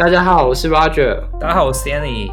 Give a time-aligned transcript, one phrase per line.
[0.00, 1.20] 大家好，我是 Roger。
[1.38, 2.32] 大家好，我是 Stanley。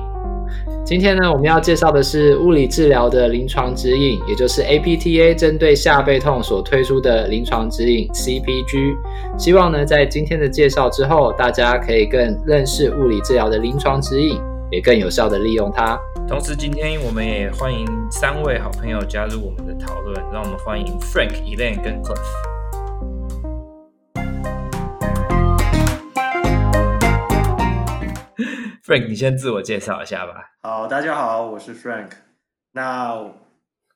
[0.86, 8.96] 今天呢，我们要介绍的是物理治疗的临床指引，也就是 APTA 针对下背痛所推出的临床指引 CPG。
[9.38, 14.40] 希望呢，在今天的介绍之后，大家可以更认识物理治疗的临床指引，
[14.72, 16.00] 也更有效地利用它。
[16.26, 22.57] 同时，今天我们也欢迎三位好朋友加入我们的讨论，让我们欢迎 Frank、Elaine 跟 Cliff。
[28.88, 30.54] Frank，你先自我介绍一下吧。
[30.62, 32.10] 好，大家好，我是 Frank。
[32.72, 33.34] 那，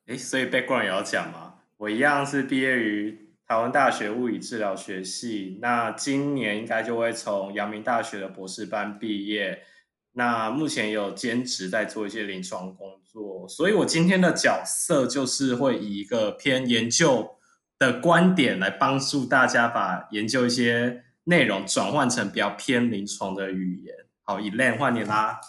[0.08, 1.54] 诶，所以 background 也要讲吗？
[1.77, 5.58] 我一样是毕业于台湾大学物理治疗学系。
[5.62, 9.63] 那今年应该就会从阳明大学的博士班毕业。
[10.12, 17.38] 那目前有兼职在做一些临床工作，所以我今天的角色就是会以一个偏研究
[17.80, 23.96] 的观点来帮助大家把研究一些内容转换成比较偏临床的语言。
[24.23, 25.39] 好，Elaine 换你啦。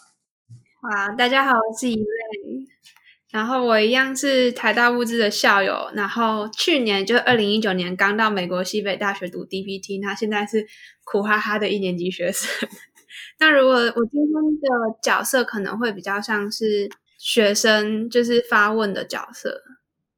[0.80, 2.66] 好，大家好，我是 Elaine。
[3.30, 10.66] 然后我一样是台大物资的校友，然后去年就二零一九年刚到美国西北大学读 DPT，那现在是
[11.04, 12.68] 苦哈哈的一年级学生。
[13.38, 19.62] 那如果我今天的角色可能会比较像是学生，就是发问的角色。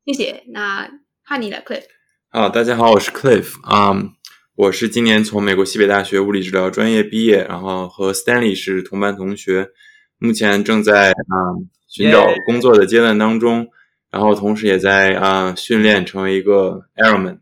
[0.06, 0.44] 谢谢。
[0.48, 0.88] 那
[1.24, 1.84] 换你了，Cliff。
[2.30, 3.54] 好，大家好，我是 Cliff。
[3.64, 4.10] Um,
[4.56, 9.70] 我是今年从美国西北大学物理治疗专业毕业，然后和 Stanley 是同班同学，
[10.18, 13.66] 目前正在啊、嗯、寻找工作的阶段当中，
[14.12, 17.38] 然后同时也在啊、呃、训练成为一个 Ironman。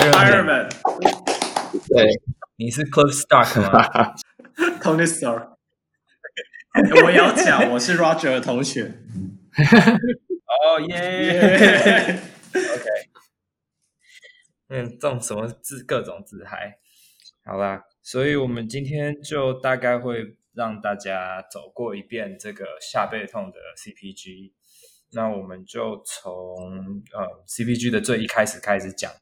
[0.00, 0.68] Ironman，
[1.88, 2.20] 对，
[2.56, 4.14] 你是 Cliff Stark 吗？
[4.82, 5.50] Tony Stark。
[7.04, 8.92] 我要讲，我是 Roger 的同学。
[9.54, 12.18] 哦耶
[12.52, 13.15] ！OK。
[14.68, 16.76] 嗯，这种什么字，各种自嗨，
[17.44, 24.50] 好啦，所以我们今天就大概会让大家走过一遍这个下背痛的 CPG，
[25.12, 26.24] 那我们就从
[27.12, 29.18] 呃 CPG 的最一开始开始讲吧。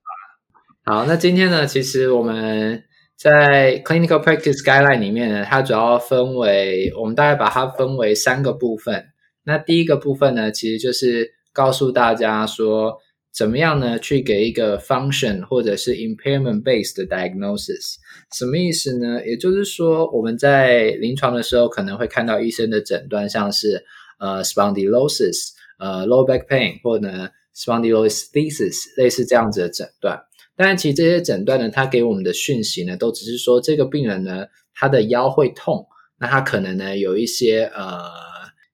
[0.87, 2.83] 好，那今天呢，其实我们
[3.15, 9.09] 在 Clinical Practice Guideline 里面呢，它主要分为，我们大概把它分为三个部分。
[9.43, 12.99] 那第一个部分呢，其实就是告诉大家说。
[13.35, 13.99] 怎么样呢？
[13.99, 17.97] 去给一个 function 或者是 impairment based 的 diagnosis，
[18.33, 19.27] 什么意思呢？
[19.27, 23.85] 也就是说，我们在临床的时候可能会看到医生的诊断，像是
[24.21, 25.49] 呃 spondylosis，
[25.81, 30.23] 呃 low back pain 或者呢 spondylolisthesis，类似这样子的诊断。
[30.57, 35.89] 当然，其实这些诊断呢，它给我们的讯息呢，都只是说这个病人呢，他的腰会痛，
[36.21, 37.99] 那他可能呢有一些呃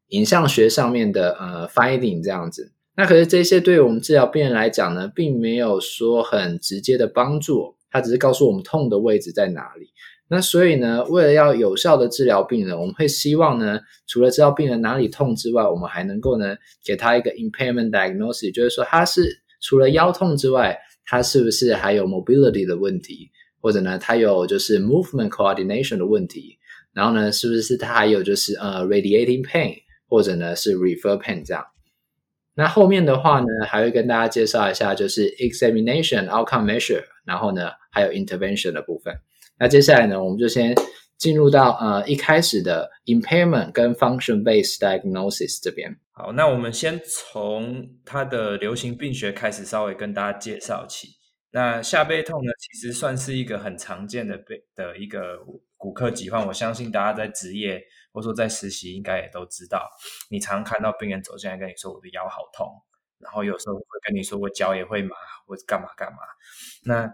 [0.08, 2.72] 影像学上面的呃 finding 这样子。
[2.96, 9.90] 那可是这些对于我们治疗病人来讲呢，并没有说很直接的帮助，它只是告诉我们痛的位置在哪里。
[10.28, 23.30] 那所以呢，为了要有效的治疗病人，我们会希望呢，除了知道病人哪里痛之外，我们还能够呢，给他一个 impairment diagnosis，就是说他是除了腰痛之外，他是不是还有 mobility 的问题，
[23.60, 26.58] 或者呢，他有就是 movement coordination 的问题，
[26.92, 29.74] 然后呢，是不是他还有就是呃 radiating pain，
[30.06, 31.64] 或者呢是 refer pain 这样。
[32.60, 39.14] 那后面的话呢，还会跟大家介绍一下，就是 examination outcome measure，然后呢，还有 intervention 的部分。
[39.58, 40.74] 那接下来呢，我们就先
[41.16, 45.96] 进入到呃一开始的 impairment 跟 function based diagnosis 这边。
[46.12, 51.08] 好，那我们先从它的流行病学开始，稍微跟大家介绍起。
[51.52, 55.38] 那下背痛呢，其实算是一个很常见的背的一个
[55.78, 56.46] 骨科疾患。
[56.46, 57.82] 我相信大家在职业
[58.12, 59.88] 或者说在实习，应该也都知道。
[60.28, 62.66] 你常看到病人走进来跟你说：“我的腰好痛。”
[63.18, 65.16] 然后有时候会跟你说：“我脚也会麻，
[65.46, 66.18] 或者干嘛干嘛。”
[66.84, 67.08] 那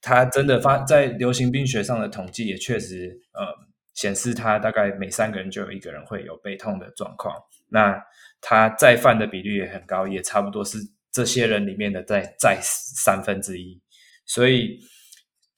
[0.00, 3.46] 他真的发在流行病学上的统计也确实，呃，
[3.94, 7.36] 显示他大概每三个人就有一个人会有背痛的状况。
[7.68, 8.02] 那
[8.40, 10.78] 他再犯的比率也很高，也差不多是。
[11.12, 13.82] 这些人里面的再再三分之一，
[14.24, 14.78] 所以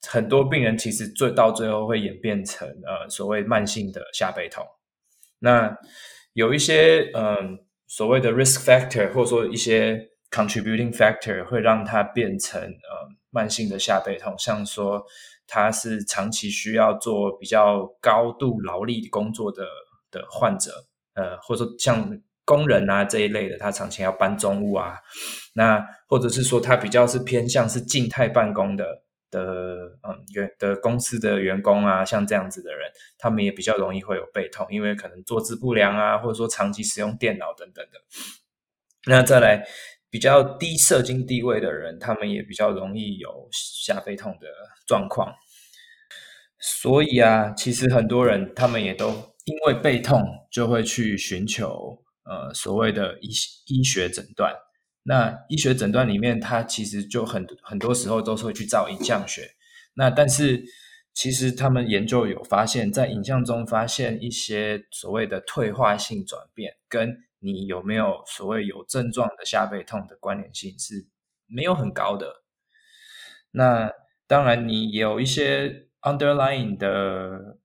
[0.07, 4.65] 很多病人其实最到最后会演变成呃所谓慢性的下背痛。
[5.39, 5.77] 那
[6.33, 15.03] 有一些嗯、所谓的 risk factor 或者说一些 contributing factor 会让它变成呃慢性的下背痛，像说
[15.47, 19.65] 他是长期需要做比较高度劳力工作的
[20.11, 20.71] 的患者，
[21.15, 22.21] 呃或者说像。
[22.45, 24.97] 工人啊这一类的，他长期要搬重物啊，
[25.53, 29.02] 那或者是说他比较是偏向是静态办公的
[29.33, 37.99] 的嗯员的公司的员工啊，像这样子的人，他们也比较容易会有背痛，因为可能坐姿不良啊，或者说长期使用电脑等等的。
[39.07, 39.65] 那再来
[40.11, 44.47] 比较低社经地位的人，他们也比较容易有下背痛的
[44.85, 45.33] 状况。
[46.59, 49.09] 所以啊，其实很多人他们也都
[49.45, 50.21] 因为背痛，
[50.51, 53.29] 就会去寻求呃所谓的医
[53.67, 54.53] 医学诊断。
[55.03, 59.51] 那医学诊断里面，它其实就很很多时候都是会去照影像学。
[59.95, 60.63] 那但是
[61.13, 71.05] 其实他们研究有发现，在影像中发现一些所谓的退化性转变，跟你有没有所谓有症状的下背痛的关联性是
[71.45, 72.43] 没有很高的。
[73.51, 73.91] 那
[74.25, 77.57] 当然，你有一些 underlying 的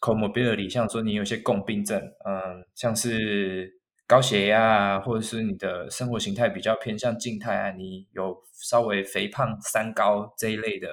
[0.00, 3.81] comorbidity，像说你有些共病症，嗯，像是
[4.12, 10.88] 高血压啊，或者是你的生活形态比较偏向静态啊，你有稍微肥胖、三高这一类的，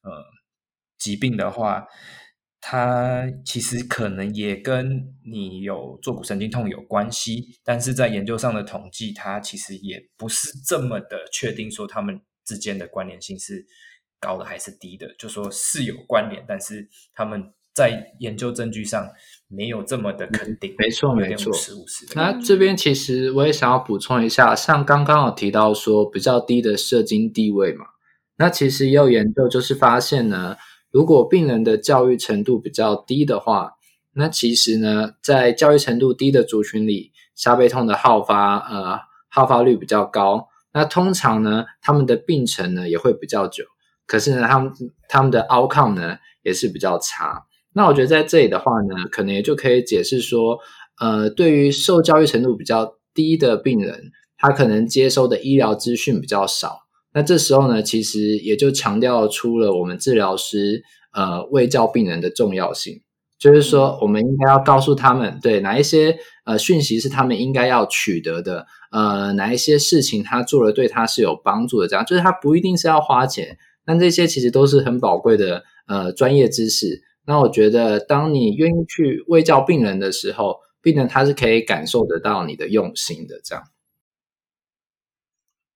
[0.00, 0.10] 呃、
[0.96, 1.86] 疾病的话，
[2.58, 13.66] 它其实可能也跟你有坐骨神经痛有关系，但是在研究上的统计，它其实也不是这么的确定说他们之间的关联性是
[14.18, 19.06] 高的还是低的，就说是有关联，但是他们在研究证据上
[19.48, 20.74] 没有这么的肯定。
[20.78, 21.52] 没错，没错。
[22.14, 27.84] 那这边其实我也想要补充一下，像刚刚有提到说比较低的社经地位嘛，
[28.38, 30.56] 那其实也有研究就是发现呢，
[30.90, 33.72] 如果病人的教育程度比较低的话，
[34.14, 40.48] 那其实呢，在教育程度低的族群里，下背痛的好发呃好发率比较高。
[40.72, 43.64] 那通常呢，他们的病程呢也会比较久。
[44.06, 44.72] 可是呢，他们
[45.08, 47.45] 他们的 outcome 呢也是比较差。
[47.76, 50.58] 那我觉得在这里的话呢，可能也就可以解释说，
[50.98, 56.78] 呃，对于受教育程度比较低的病人，他可能接收的医疗资讯比较少。
[57.12, 60.82] 那这时候呢，其实也就强调出了我们治疗师
[61.12, 63.02] 呃卫教病人的重要性，
[63.38, 73.58] 就是说我们应该要告诉他们，对哪一些呃讯息是他们应该要取得的，呃，哪一些事情他做了对他是有帮助的，这样就是他不一定是要花钱。
[73.84, 77.02] 但这些其实都是很宝贵的呃专业知识。
[77.26, 83.40] 那我觉得，当你愿意去卫教病人的时候，病人他是可以感受得到你的用心的。
[83.44, 83.64] 这样，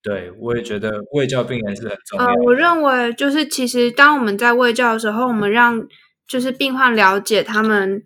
[0.03, 2.33] 对，我也觉得卫教病人是很重要的。
[2.33, 5.87] 呃，我认为就是其实当我们在卫教的时候，我们让
[6.27, 8.03] 就是病患了解他们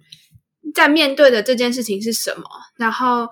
[0.75, 2.45] 在面对的这件事情是什么，
[2.77, 3.29] 然后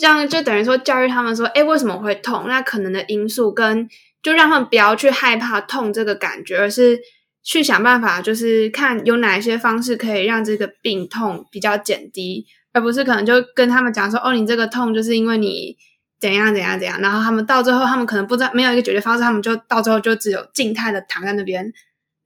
[0.00, 2.48] 这样就等于说教育他们说，哎，为什么会痛？
[2.48, 3.88] 那可能的因素跟。
[4.22, 6.96] 就让他们不要去害怕痛这个感觉，而是
[7.42, 15.76] 去想办法，就是看有哪一些方式可以让这个病痛比较减低，而不是可能就跟他们讲说，哦，你这个痛就是因为你
[16.20, 21.72] 怎样怎样怎样，然后他们到最后他们可能不知道没有一个解决方式，他们就到最后就只有静态的躺在那边，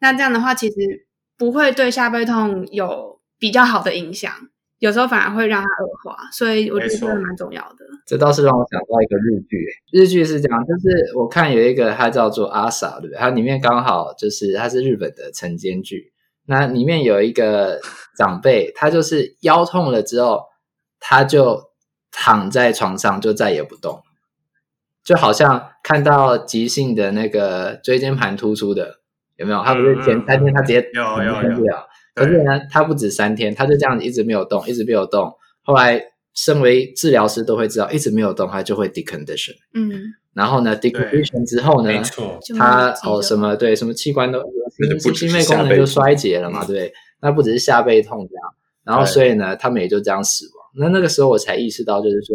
[0.00, 0.74] 那这样的话其实
[1.38, 4.30] 不会对下背痛有比较好的影响。
[4.78, 7.86] 有时候反而会让它恶化，所以我觉得这个蛮重要的。
[8.06, 13.18] 这倒是让我想到一个日剧，日剧是这样，就是我看有一个它叫做阿 sa，对不对？
[13.18, 16.12] 它里面刚好就是它是日本的晨间剧，
[16.44, 17.80] 那里面有一个
[18.16, 20.42] 长辈，他就是腰痛了之后，
[21.00, 21.70] 他就
[22.12, 24.02] 躺在床上就再也不动，
[25.02, 29.00] 就好像看到急性的那个椎间盘突出的，
[29.36, 29.62] 有没有？
[29.64, 31.74] 他不是前三天他直接有有有。
[32.16, 35.30] 可是呢，他不止三天，他就这样子一直没有动，一直没有动。
[35.62, 36.02] 后来，
[36.34, 39.52] 身为治疗师都会知道，一直没有动，他就会 decondition。
[39.74, 39.92] 嗯，
[40.32, 41.90] 然后呢，decondition 之后呢，
[42.58, 44.40] 他哦什么对什么器官都
[44.98, 46.90] 心心肺功能就衰竭了嘛，对，
[47.20, 48.44] 那不只是下背痛这样，
[48.82, 50.64] 然后所以呢，他们也就这样死亡。
[50.78, 52.34] 那那个时候我才意识到，就是说，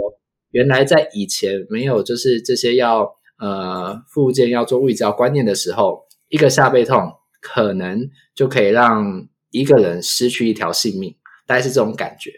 [0.51, 9.27] 原来在以前没有就是这些要呃附件要做物理治疗观念的时候，一个下背痛可能就可以让。
[9.51, 11.15] 一个人失去一条性命，
[11.45, 12.31] 大概是这种感觉。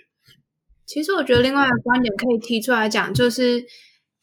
[0.86, 3.64] 其实我觉得另外一个观点可以提出来讲，就是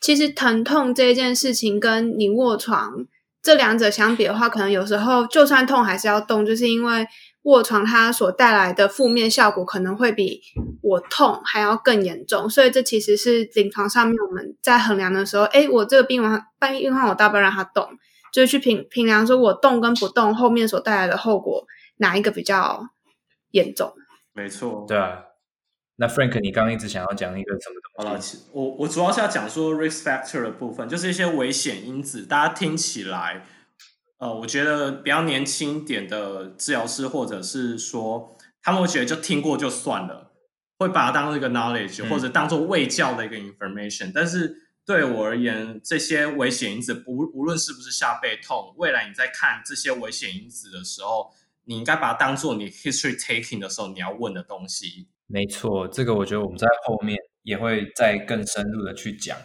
[0.01, 3.07] 其实疼痛这件事情跟你卧床
[3.43, 7.07] 这两者相比的话，可能有时候就算痛还是要动，就是因为
[7.43, 10.43] 卧床它所带来的负面效果可能会比
[10.83, 12.49] 我痛还要更严重。
[12.49, 17.89] 所以这其实是临床上面我们在衡量的时候，诶，我这个病患半夜病患，我大不了让他动，
[18.33, 21.67] 就是去评评量说我动跟不动后面所带来的后果。
[22.01, 22.89] 哪一个比较
[23.51, 23.95] 严重？
[24.33, 25.25] 没错，对啊。
[25.97, 28.39] 那 Frank，你刚刚一直想要讲一个什么东西？
[28.39, 32.25] 好了，我我主要是要讲说 risk factor 的部分，就是一些危险因子。
[32.25, 33.45] 大家听起来，
[34.17, 40.33] 呃，我觉得比较年轻点的治疗师，或者是说他们会觉得就听过就算了，
[40.79, 44.13] 会把它当做一个 knowledge，或者当做未教的一个 information，嗯。
[44.15, 51.31] 但是对我而言，这些危险因子，不无论是不是下背痛，未来你在看这些危险因子的时候。
[51.65, 55.09] 你应该把它当做你 history taking 的时候你要问的东西。
[55.27, 59.39] 没错，这个我觉得我们在后面也会再更深入的去讲，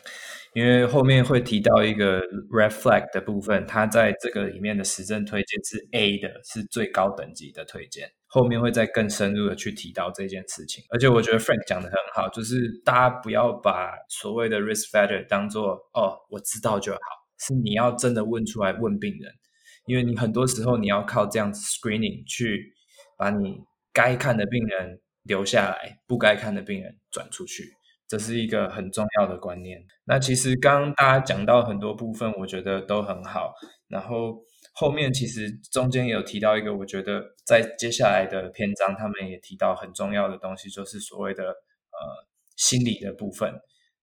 [0.55, 8.09] 因为后面会提到一个 red flag 的部分，它在这个里面的实证推荐是 A 的，是最高等级的推荐。
[8.25, 10.83] 后面会再更深入的去提到这件事情。
[10.89, 16.99] 而且我觉得 Frank 讲的很好，就是大家不要把所谓的 risk factor 当做哦，我知道就好，
[17.37, 19.31] 是你要真的问出来问病人，
[19.85, 22.73] 因为你很多时候你要靠这样子 screening 去
[23.17, 23.59] 把你
[23.93, 27.63] 该看的病人留下来，不该看的病人转出去。
[28.07, 29.83] 这是一个很重要的观念。
[30.05, 33.51] 那其实刚刚大家讲到很多部分，我觉得都很好。
[33.87, 34.39] 然后
[34.73, 43.51] 后面其实中间有提到一个，我觉得在接下来的篇章，他们也提到很重要的东西，就是所谓的呃心理的部分。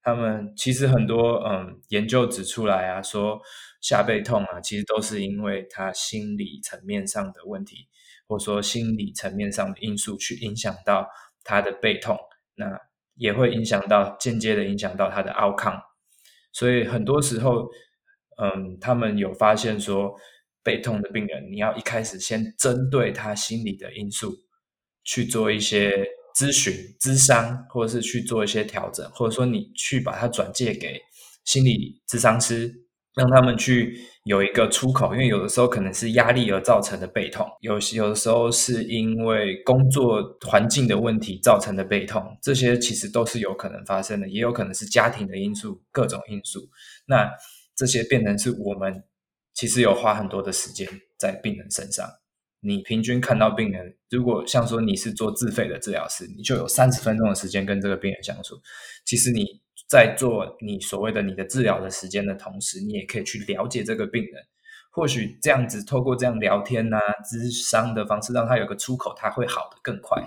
[0.02, 3.40] 他们其实很多嗯研究指出来啊，说
[3.80, 7.88] 下背痛啊，其实都是因为他心理层面上的问题，
[8.26, 11.08] 或者说心理层面上的因素去影响到
[11.44, 12.18] 他的背痛。
[12.54, 12.78] 那
[13.14, 15.80] 也会影响到，间接的影响到他的奥康
[16.52, 17.68] 所以很多时候，
[18.36, 20.14] 嗯，他们有发现说，
[20.62, 24.34] 背痛的病人，你要一开始先针对他心理的因素
[25.04, 31.00] 去做一些咨询、咨商，或者是去做一些调整，或者说你去把它转介给
[31.44, 32.80] 心理咨商师。
[33.14, 46.60] 让他们去有一个出口，因为有的时候可能是压力而造成的背痛，有有的时候是因为工作环境的问题造成的背痛，这些其实都是有可能发生的，也有可能是家庭的因素，各种因素。
[47.06, 47.30] 那
[47.76, 49.04] 这些变成是我们
[49.52, 52.08] 其实有花很多的时间在病人身上。
[52.62, 58.56] 你平均看到病人，如果像说你是做自费的治疗师，你就有三十分钟的时间跟这个病人相处，
[59.04, 59.60] 其实你。
[59.88, 64.42] 在做你所谓的你的治疗的时间的同时，你也可以去了解这个病人。
[64.90, 70.22] 或许这样子，透过这样聊天呐、啊、咨商的方式，让他有个出口，他会好得更快，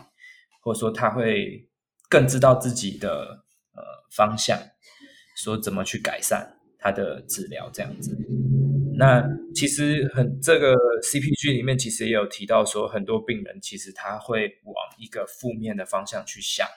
[0.61, 1.67] 或者说他会
[2.07, 3.81] 更知道自己的呃
[4.15, 4.55] 方向，
[5.35, 8.15] 说怎么去改善他的治疗这样子。
[8.97, 9.23] 那
[9.53, 16.67] 其实很这个 CPG 里面其实也有提到说，很多病人其实他会往一个负面的方向去想。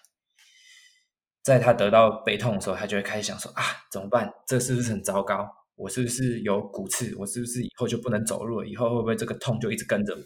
[1.43, 4.33] 在他得到悲痛的时候，他就会开始想说：啊，怎么办？
[4.47, 5.49] 这是不是很糟糕？
[5.77, 7.15] 我是不是有骨刺？
[7.17, 8.67] 我是不是以后就不能走路了？
[8.67, 10.23] 以后会不会这个痛就一直跟着我？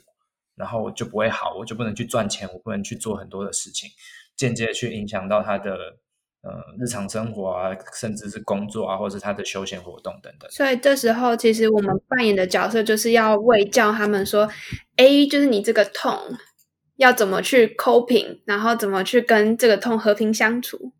[0.56, 3.88] 然后我就不会好，我就不能去赚钱，我不能去做很多的事情，
[4.36, 5.98] 间接去影响到他的
[6.42, 10.50] 呃日常生活啊，甚至是工作啊，或者是他的休闲活动等等。
[10.50, 14.48] 所以这时候，其实我们扮演的角色就是要为教他们说
[14.96, 16.18] ：A 就是你这个痛
[16.96, 20.92] 要怎么去 coping，然后怎么去跟这个痛和平相处。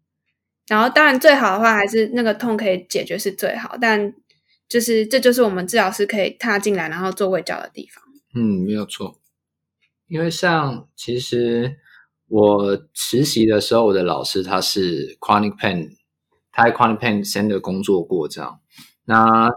[0.69, 4.15] 然后，当然最好的话还是那个痛可以解决是最好，但
[4.69, 8.03] 就是这就是我们治疗师可以踏进来然后做卫教的地方。
[8.35, 9.21] 嗯，没有错。
[10.07, 11.77] 因为像其实
[12.33, 15.91] 我实习的时候，我的老师他是 Chronic Pain，
[16.51, 18.59] 他在 Chronic Pain Center 工作过，这样。
[19.05, 19.51] 那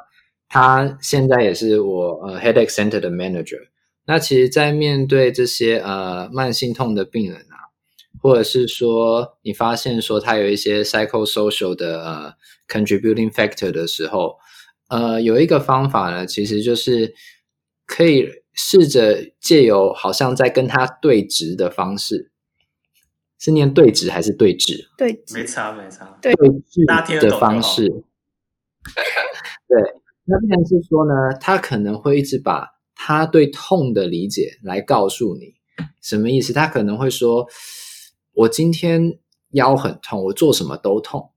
[0.50, 3.70] 他现在也是我呃 Headache Center 的 Manager。
[4.05, 7.55] 那其实，在面对这些呃慢性痛的病人啊。
[8.22, 12.34] 或者是说，你发现说他有一些 psychosocial 的呃
[12.67, 14.38] contributing factor 的时候，
[14.89, 17.13] 呃，有一个方法呢，其实就是
[17.86, 22.32] 可以试着借由好像在跟他对峙的方式，
[23.39, 24.87] 是念对峙还是对峙？
[24.97, 27.87] 对峙，没差没差，对峙的方式。
[29.67, 29.81] 对，
[30.25, 35.55] 那变成是说呢，他可能会一直把他对痛的理解来告诉你，
[36.01, 36.53] 什么意思？
[36.53, 37.47] 他可能会说。
[38.37, 39.17] 我今天
[39.51, 41.31] 腰很痛，我做什么都痛。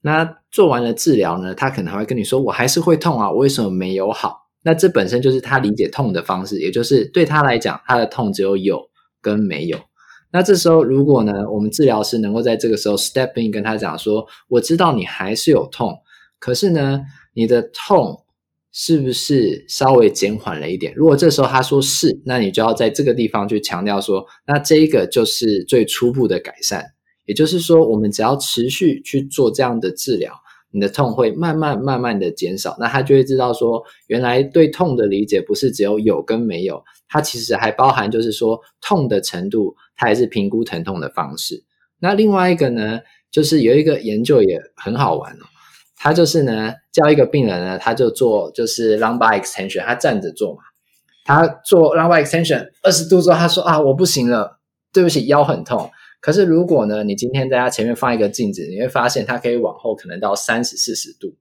[0.00, 4.48] 那做完了治疗呢，他可能还会跟你说，我还是会痛啊，我为什么没有好？
[4.64, 9.78] 那这本身就是他理解痛的方式，也就是对他来讲，他的痛只有有跟没有。
[10.32, 15.98] 那这时候，如果呢，我们治疗师能够在这个时候 step in 跟他讲说，我知道你还是有痛，
[16.38, 17.02] 可是呢，
[17.34, 18.24] 你的痛。
[18.74, 20.94] 是不是稍微减缓了一点？
[20.96, 26.82] 如果这时候他说是，那你就要在这个地方去强调说，那这一个就是最初步的改善。
[27.26, 30.32] 也就是说，我们只要持续去做这样的治疗，
[30.70, 32.74] 你的痛会慢慢慢慢的减少。
[32.80, 41.62] 那他就会知道说，原来对痛的理解不是只有有跟没有，它其实还包含就是说痛的程度，它还是评估疼痛的方式。
[42.00, 42.98] 那另外一个呢，
[43.30, 45.44] 就是有一个研究也很好玩哦。
[45.96, 50.62] 他就是呢，叫一个病人呢，他就做就是 lumbar extension，他站着做嘛。
[51.24, 54.58] 他做 lumbar extension 二十度之后，他说啊，我不行了，
[54.92, 55.88] 对不起，腰很痛。
[56.20, 61.36] 可是如果呢，你今天在他前面放一个镜子，你会发现他可以往后可能到三十四十度。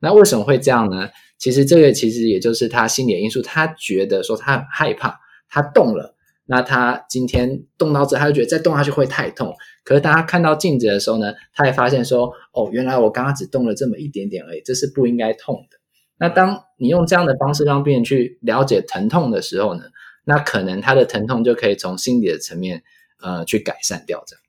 [0.00, 1.08] 那为什么会这样呢？
[1.38, 5.18] 其实这个其实也就是他心理的因素，他觉得说他很害怕，
[5.48, 6.13] 他动了，
[6.46, 9.54] 那他今天动到这，他就觉得再动下去会太痛。
[9.82, 15.78] 可是当他看到镜子的时候呢，他也发现说，哦，原来我刚刚只动了这么一点点而已，这是不应该痛的。
[16.18, 19.84] 那当你用这样的方式让病人去了解疼痛的时候呢，
[20.24, 22.82] 那可能他的疼痛就可以从心理的层面，
[23.22, 24.22] 呃，去改善掉。
[24.26, 24.42] 这样。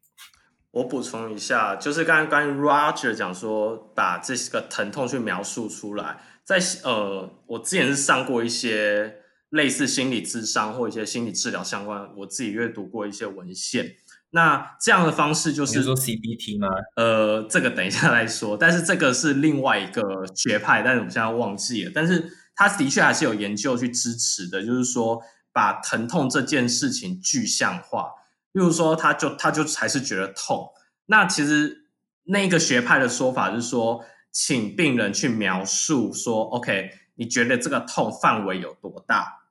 [0.71, 9.21] 我补充一下，就是刚刚关于 Roger 讲说，把这个疼痛去描述出来，在呃，我之前是上过一些。
[9.55, 13.95] 类似心理咨商或一些心理治疗相关，我自己阅读过一些文献。
[14.31, 16.67] 那这样的方式就是说 CBT 吗？
[16.97, 18.57] 呃，这个等一下来说。
[18.57, 20.03] 但是这个是另外一个
[20.35, 21.91] 学派，但是我们现在忘记了。
[21.95, 25.21] 但是他的确还是有研究去支持的，就是说
[25.53, 28.09] 把疼痛这件事情具象化。
[28.51, 30.69] 例如说，他就他就还是觉得痛。
[31.05, 31.85] 那其实
[32.25, 39.44] 那个学派的说法是说，请病人去描述说，OK，你觉得这个痛范围有多大？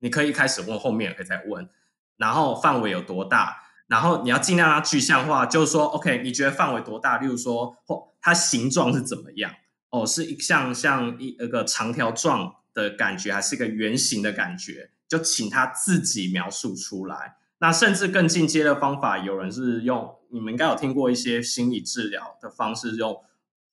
[0.00, 1.68] 你可以一开始问，后面也可以再问，
[2.16, 3.64] 然后范围有多大？
[3.86, 7.16] 然后你要尽量让它具象化，就是说，OK，你觉得范围多大？
[7.16, 9.50] 例如说，哦，它形状是怎么样？
[9.90, 14.90] 哦，是一像像一一个长条状的感觉，还是一个圆形的感觉？
[15.08, 17.36] 就请他自己描述出来。
[17.60, 23.24] 那甚至更进阶的方法，有人是用，你们应该有听过一些心理治疗的方式，用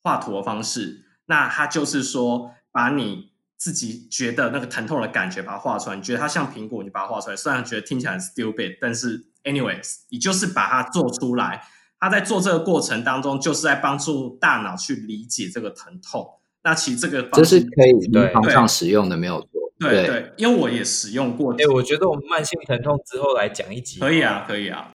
[0.01, 1.05] 画图的方式。
[1.25, 3.34] 那他就是说，把你。
[3.65, 5.95] 自己觉得那个疼痛的感觉，把它画出来。
[5.95, 7.35] 你觉得它像苹果，你把它画出来。
[7.35, 11.63] 虽然觉得听起来很 stupid，但是 anyways，你就是把它做出来。
[11.99, 16.29] 他在做这个过程当中，就是在帮助大脑去理解这个疼痛。
[16.63, 19.49] 那其实这个这是可以临床上使用的，没有错。
[19.79, 21.55] 对对，对，因为我也使用过。
[21.55, 24.91] 哎，我觉得我们慢性疼痛之后来讲一集，可以啊，可以啊。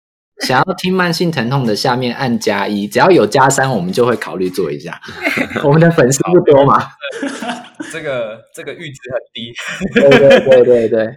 [0.47, 5.01] 想要听慢性疼痛的，下面按加一，只要有加三，我们就会考虑做一下。
[5.65, 6.87] 我们的粉丝不多嘛？
[7.93, 9.53] 这个这个阈值很低。
[9.95, 11.09] 对对对对对。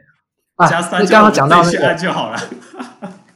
[0.70, 2.38] 加三，刚刚讲到那个就好了。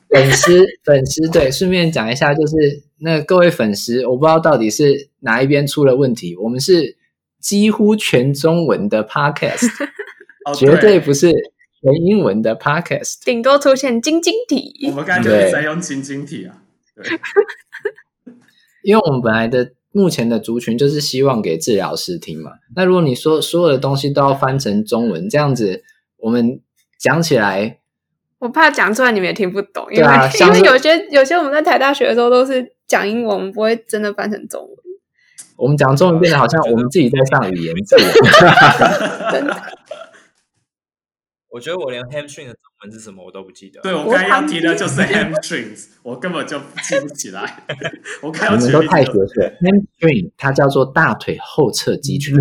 [0.10, 2.56] 粉丝粉丝，对，顺便讲一下，就是
[3.00, 6.36] 那各位粉丝，我不知道到底是哪一边出了问题。
[6.38, 6.98] 我们是
[7.40, 9.70] 几乎全中文的 podcast，
[10.56, 11.00] 绝对。
[11.00, 11.32] 不是。
[11.86, 14.74] 全英文的 podcast，顶多出现晶晶体。
[14.90, 16.58] 我们刚才就是在用晶晶体啊，
[16.96, 17.06] 对，
[18.82, 22.54] 因为我们本来的目前的族群就是希望给治疗师听嘛。
[22.76, 25.84] 那如果你说所有的东西都要翻成中文，这样子
[26.18, 26.60] 我们
[26.98, 27.78] 讲起来，
[28.40, 29.86] 我怕讲出来你们也听不懂。
[29.92, 34.72] 因为、啊、 因为有些有些我们在台大学的时候都是讲英文，我们不会真的翻成中文。
[35.58, 37.98] 我们讲中文变得好像我们自己在上语言课。
[39.32, 39.56] 真的。
[41.56, 43.80] 我觉得我连 hamstring 的中文是什么我都不记得。
[43.80, 47.64] 对，我刚才要提的就是 hamstrings，我根本就记不起来。
[48.22, 49.42] 我看要你们都太学术。
[49.62, 52.36] hamstring 它叫做大腿后侧肌群，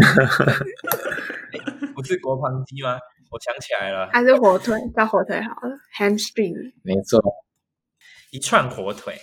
[1.94, 2.98] 不是国防肌吗？
[3.30, 5.76] 我想起来了，还是火腿，叫火腿好了。
[5.96, 7.22] hamstring 没错，
[8.32, 9.14] 一串火腿，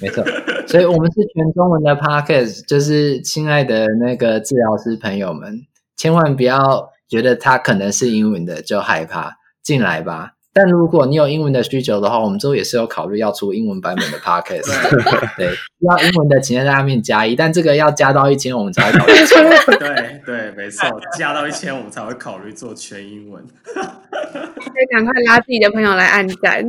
[0.00, 0.24] 没错。
[0.66, 5.64] 所以我们是全中文的 podcast，就是亲爱的那个治疗师朋友们，
[5.96, 6.90] 千万不要。
[7.12, 15.36] 觉得他可能是英文的就害怕进来吧，但如果你有英文的需求的话，我们之后也是有考虑要出英文版本的 podcast。
[15.36, 19.12] 对，要英文的请在下面加一，但这个要加到一千我们才会考虑。
[19.78, 23.46] 对对，没错， 加到一千我们才会考虑做全英文。
[23.62, 26.64] 可以赶快拉自己的朋友来按赞，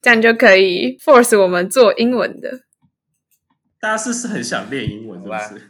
[0.00, 2.60] 这样就可以 force 我们做英文的。
[3.80, 5.20] 大家是不是很想练英文？
[5.40, 5.64] 是不是？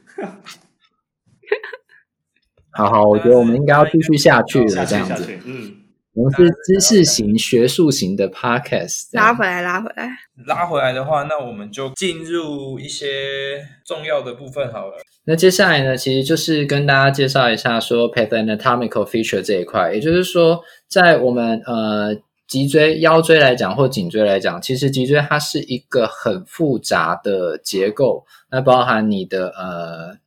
[2.70, 5.26] 好好，我觉得我们应该要继续下去了，这样子。
[5.44, 5.74] 嗯，
[6.14, 9.08] 我们是知识型、学术型的 podcast。
[9.12, 10.10] 拉回来，拉回来，
[10.46, 14.94] 拉回来的话，那我们就进入一些重要的部分好了。
[15.24, 22.14] 那接下来呢，其实就是跟大家介绍一下说 pathanatomical feature 这一块，也就是说，在我们呃
[22.46, 30.18] 脊椎、腰椎来讲，或颈椎来讲，其实脊椎它是一个很复杂的结构，那包含你的呃。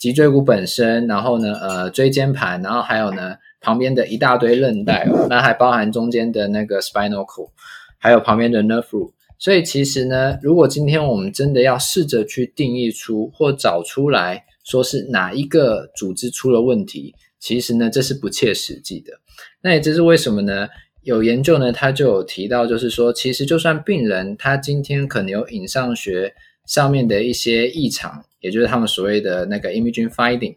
[0.00, 7.50] 脊椎骨本身，然后呢，呃，椎间盘，然后还有呢，旁边的一大堆韧带哦， 那还包含中间的那个 spinal cord，
[7.98, 9.12] 还有旁边的 nerve root。
[9.38, 19.12] 所以其实呢，如果今天我们真的要试着去定义出或找出来说是哪一个组织出了问题，其实呢，这是不切实际的。
[19.60, 20.66] 那也就是为什么呢？
[21.02, 26.34] 有研究呢，他就有提到，就是说，其实就算病人他今天可能有影像学
[26.66, 28.24] 上面的一些异常。
[28.40, 30.56] 也就是他们所谓的那个 imaging finding，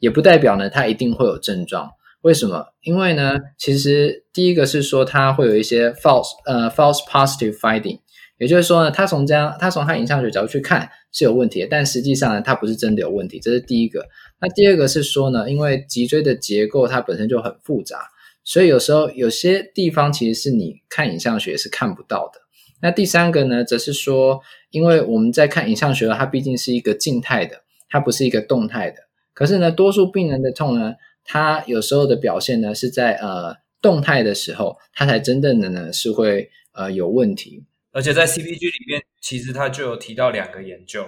[0.00, 1.90] 也不代表呢，它一定会有症状。
[2.22, 2.66] 为什么？
[2.82, 8.00] 因为呢，其实第一个是说它会有一些 false 呃 false positive finding，
[8.38, 13.38] 也就是说呢，他从这样，他从他影像学角度去看是有问题的，但实际上呢，它不是真的有问题。
[13.38, 14.06] 这是第一个。
[14.40, 18.08] 那第二个是说呢，因为脊椎的结构它本身就很复杂，
[18.42, 22.40] 所以有时候有些地方其实是你看影像学是看不到的。
[22.86, 29.08] 那第三个呢，则是说，因为我们在看影像学，它毕竟是一个静态的，它不是一个动态的。
[29.34, 30.94] 可是呢，多数病人的痛呢，
[31.24, 37.64] 它有时候的表现呢，是在呃动态的时候，它才真正的呢是会呃有问题。
[37.90, 41.04] 而且在 CPG 里面，其实他就有提到两个研究，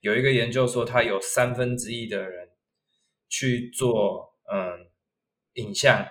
[0.00, 2.48] 有一个研究说，他有三分之一的人
[3.28, 4.86] 去做嗯
[5.62, 6.06] 影像，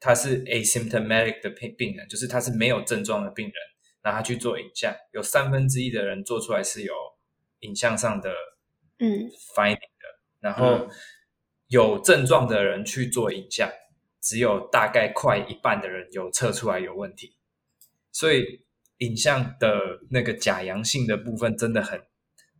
[0.00, 3.54] 他是 asymptomatic 的病病人，就是他是没有症状的病人。
[4.08, 6.94] 让他去做影像，有三分之一的人做出来是有
[7.58, 8.30] 影像上的
[8.98, 10.88] 嗯 finding 的，嗯、然后
[11.68, 13.70] 有症状的人去做影像，
[14.22, 17.34] 只有大概快一半的人有测出来有问题，
[18.10, 18.64] 所以
[18.98, 22.00] 影像的那个假阳性的部分真的很，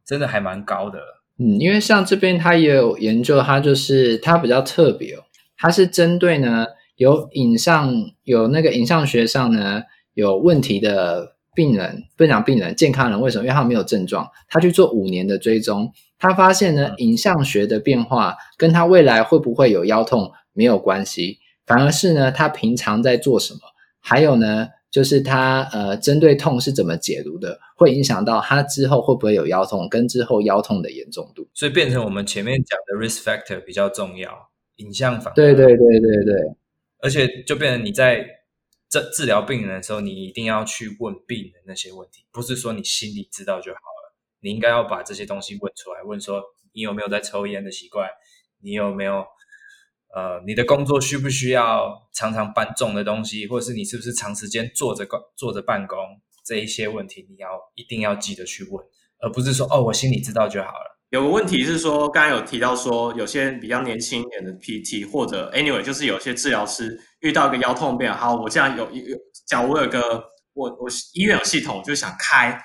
[0.04, 1.00] 真的还蛮高的。
[1.38, 5.24] 嗯，因为像这边他也有研究，他就是他比较特别哦，
[5.56, 7.90] 他是针对呢有影像
[8.24, 11.37] 有那个影像学上呢有问题的。
[11.58, 13.42] 病人不讲病人，健康人为什么？
[13.42, 23.58] 因为他没有症状，他去做五年的追踪，他发现呢，影像学的变化跟他未来会不会有腰痛没有关系，反而是呢，他平常在做什么，
[23.98, 34.30] 还有呢，就是他呃针对痛是怎么解读的，会影响到他之后会不会有腰痛，跟之后腰痛的严重度，所以变成我们前面讲的 risk factor 比较重要，
[34.76, 36.34] 影像反对对对对对，
[37.00, 38.37] 而且就变成你在。
[38.88, 44.16] 这治疗病人的时候，你一定要去问病人那些问题，不是说你心里知道就好了。
[44.40, 48.08] 你应该要把这些东西问出来，问说你有没有在抽烟的习惯，
[48.62, 49.26] 你有没有
[50.14, 55.98] 呃，你的工作需不需要常常搬重的东西，或者是你是不是长时间坐着工坐着办公，
[56.44, 58.86] 这一些问题你要一定要记得去问，
[59.20, 60.97] 而不是说哦，我心里知道就好了。
[61.10, 69.16] 有个问题是说，刚才有提到说，有些比较年轻一点的 PT 或者 anyway，就是有些治疗师遇到一个腰痛病，好，我这样有有，
[69.46, 72.60] 假如我有个我我医院有系统，我就想开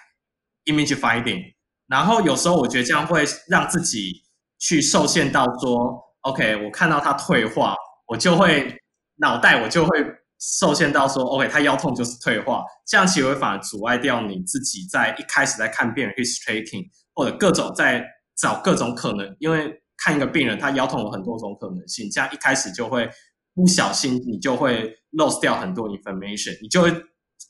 [0.65, 1.41] image finding，
[1.88, 4.12] 然后有时候我觉得这样会让自己
[4.60, 7.73] 去受限到说，OK，我看到他退化，
[8.08, 8.75] 我就会
[9.15, 10.06] 脑袋我就会
[10.38, 18.06] 受限到说，OK，他腰痛就是退化，这样其实会反而阻碍掉你自己在一开始在看病人 history taking 或者各种在。
[18.36, 23.10] 找各种可能，因为看一个病人，他腰痛有很多种可能性，这样一开始就会
[23.54, 26.91] 不小心，你就会 lose 掉很多 information，你就会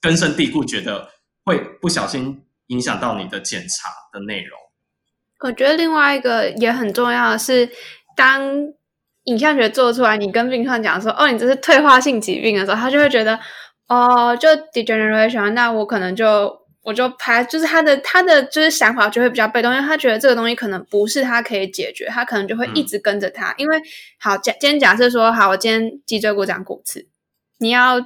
[0.01, 1.09] 根深蒂固觉得
[1.45, 4.59] 会不小心影响到你的检查的内容。
[5.39, 7.69] 我觉得另外一个也很重要的是，
[8.15, 8.41] 当
[9.23, 13.39] 影像学做出来，你跟病患讲说，哦，你这是退化性疾病的时候，他就会觉得，
[13.87, 16.62] 哦，就 degeneration，那我可能就。
[16.83, 23.51] 我就拍，就是他的他的就是想法就会比较被动，因为他觉得这个东西可能不是他可以解决，他可能就会一直跟着他。
[23.51, 23.77] 嗯、因为
[24.19, 27.07] 好，假今天假设说好，我今天脊椎骨长骨刺，
[27.57, 28.05] 你要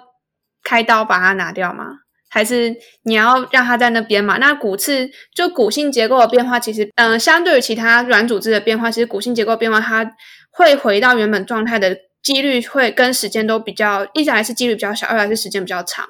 [0.64, 1.86] 开刀把它拿掉吗？
[2.30, 4.38] 还是你要让它在那边嘛？
[4.38, 10.14] 那骨刺就骨性结构的变化，其实嗯、呃，相对于其他软组织的变化，其实骨性结构变化它
[10.52, 16.06] 会回到原本状态的几率会跟时间都比较，一来是几率比较小，二来是时间比较长。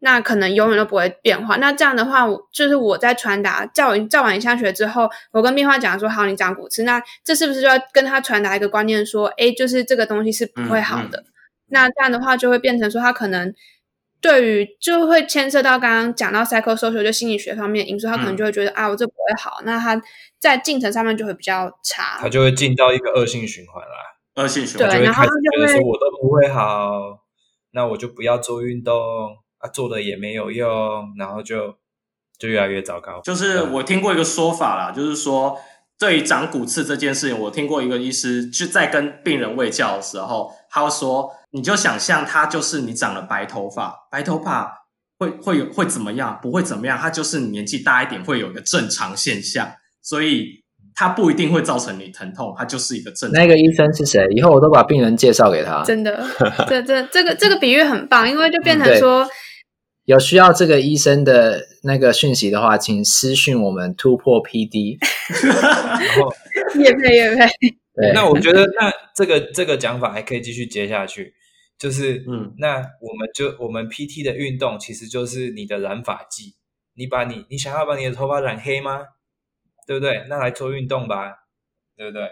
[0.00, 1.56] 那可能永远都不会变化。
[1.56, 11.18] 那这样的话，我就是我在传达照照完影像学之后，我跟病患讲说：“好，你讲骨刺，那这是不是就要跟他传达一个观念，说，哎，就是这个东西是不会好的。
[11.18, 11.32] 嗯嗯”
[11.70, 13.52] 那这样的话，就会变成说，他可能
[14.20, 19.60] 对于就会牵涉到刚刚讲到 psychosocial 就心理学方面的因素，他可能就会觉得、嗯、啊，我这不会好。
[19.64, 20.00] 那他
[20.38, 24.42] 在进程上面就会比较差，他就会进到一个恶性循环啦。
[24.42, 27.24] 恶性循环，对，然后就会觉得说我都不会好，
[27.72, 28.94] 那我就不要做运动。
[29.58, 30.68] 啊，做的也没有用，
[31.18, 31.74] 然后就
[32.38, 33.20] 就越来越糟糕。
[33.22, 35.58] 就是我听过一个说法啦，就是说
[35.98, 44.86] 对于长骨刺这件事情，我听过一个医师就在跟病人喂教的时候，他会说，你就想象他就是你长了白头发，白头发
[45.18, 46.38] 会会有会怎么样？
[46.40, 50.62] 不会怎么样，他就是你年纪大一点会有一个正常现象，所以
[50.94, 53.42] 他不一定会造成你疼痛，他就是一个正常。
[53.42, 54.24] 那个医生是谁？
[54.36, 55.82] 以后我都把病人介绍给他。
[55.82, 56.24] 真的，
[56.68, 59.28] 这这这个这个比喻很棒，因为就变成说。
[60.08, 64.96] 嗯有需要这个医生的那个讯息的话，请私讯我们突破 PD。
[65.44, 66.32] 然后
[66.80, 67.46] 也配也配。
[67.94, 71.34] 对，那我觉得那这个这个讲法还可以继续接下去，
[71.78, 76.54] 就是嗯，那我们就我们 PT 的运动其实就是你的染发剂，
[76.94, 79.00] 你把你你想要把你的头发染黑吗？
[79.86, 80.24] 对不对？
[80.30, 81.34] 那来做运动吧，
[81.98, 82.22] 对不对？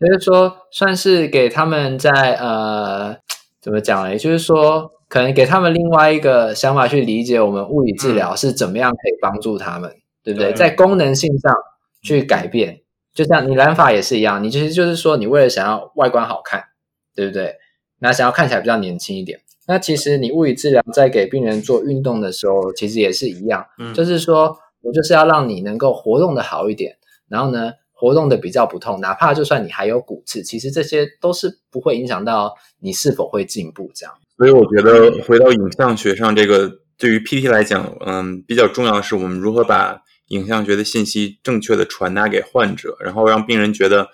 [0.00, 3.16] 就是说，算是给他们在呃，
[3.60, 4.10] 怎么讲呢？
[4.10, 4.90] 也就是说。
[5.08, 10.52] 可能给他们另外一个想法去理解我们物理治疗是怎么样可以帮助他们，嗯、对不对？
[10.52, 11.54] 在功能性上
[12.02, 12.80] 去改变，嗯、
[13.14, 16.64] 就像你染发也是一样，你其实就是说你为了想要外观好看，
[17.14, 17.56] 对不对？
[18.00, 26.96] 那想要看起来比较年轻一点，那其实你物理治疗在给病人做运动的时候，其实也是一样，嗯，就是说我就是要让你能够活动的好一点，
[27.28, 34.14] 然后呢，活动的比较不痛，哪怕就算你还有骨刺，其实这些都是不会影响到你是否会进步这样。
[34.36, 44.08] 所以我觉得回到影像学上，这个对于 PT 来讲，嗯，比较重要的是我们如何把影像学的信息正确的传达给患者，然后让病人觉得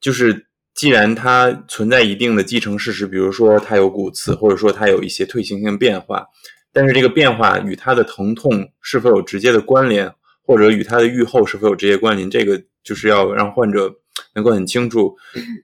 [0.00, 0.46] 就是。
[0.74, 6.24] 既然它存在一定的既成事实，比如说它有骨刺，或者说它有一些退行性变化，
[6.72, 10.14] 但是这个变化与它的疼痛是否有直接的关联，
[10.46, 13.94] 或者与它的预后是否有直接关联，这个就是要让患者
[14.34, 15.14] 能够很清楚，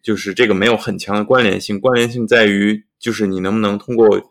[0.02, 1.80] 就是这个没有很强的关联性。
[1.80, 4.30] 关联性在于，就是你能不能通过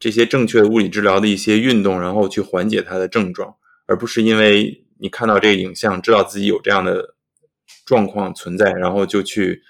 [0.00, 3.54] 这些正确的物理治疗的一些运动，然后去缓解他的症状，
[3.86, 7.14] 而不是因为你看到这个影像，知道自己有这样的
[7.84, 9.62] 状况存在，然后就去。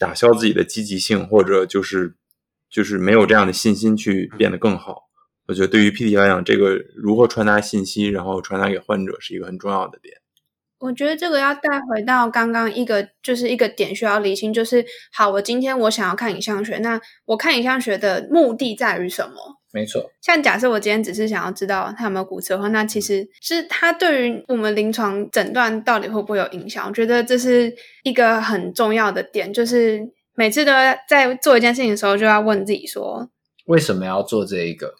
[0.00, 2.14] 打消自己的积极性，或者就是
[2.70, 5.10] 就是没有这样的信心去变得更好。
[5.48, 10.14] 我觉得对于 PT 来讲，这个如何传达信息，然后传达给患者是一个很重要的点。
[10.78, 19.34] 我觉得这个要带回到刚刚一个就是一个点需要理清，就是好，我今天我想要看影像学，那我看影像学的目的在于什么？
[19.70, 26.86] 没错，像假设我今天只是想要知道他有没有骨折的话，那其实是他对于我们临床诊断到底会不会有影响？
[26.88, 30.00] 我觉得这是一个很重要的点，就是
[30.34, 30.72] 每次都
[31.06, 33.28] 在做一件事情的时候，就要问自己说：
[33.66, 34.94] 为什么要做这一个？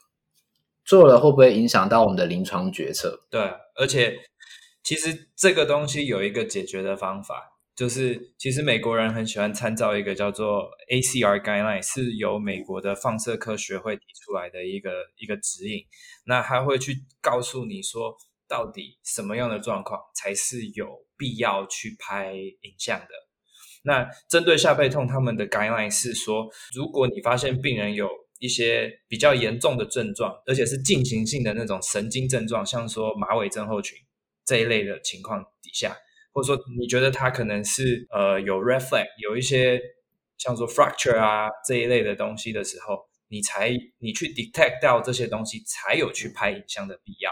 [0.84, 3.20] 做了会不会影响到我们的临床决策？
[3.30, 3.40] 对，
[3.76, 4.14] 而且
[4.88, 7.58] 其实这个东西有一个解决的方法。
[7.76, 15.84] 就是，其实美国人很喜欢参照一个叫做 ACR guideline，是由美国的放射科学会提出来的一个一个指引。
[16.24, 18.16] 那他会去告诉你说，
[18.48, 23.08] 到底什么样的状况才是有必要去拍影像的。
[23.82, 33.98] 那针对下背痛，他们的 guideline 是说，如果你发现病人有一些比较严重的症状，而且是进行性的那种神经症状，像说马尾症候群
[34.48, 35.94] 这一类的情况底下。
[36.32, 39.78] 或者说，你觉得它可能是呃有 reflect 有一些
[40.38, 47.30] 像说 fracture 啊这一类的东西的时候，你才你去 detect 到这些东西，才有去拍影像的必要。